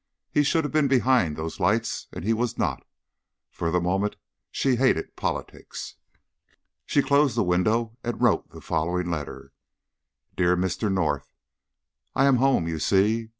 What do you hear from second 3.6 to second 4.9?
the moment she